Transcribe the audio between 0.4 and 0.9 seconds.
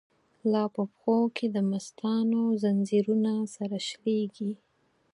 لا په